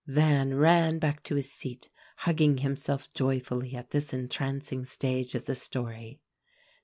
[0.07, 5.53] Van ran back to his seat, hugging himself joyfully at this entrancing stage of the
[5.53, 6.19] story.